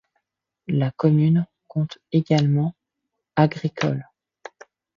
[0.67, 2.73] La commune compte également
[3.35, 4.07] agricoles.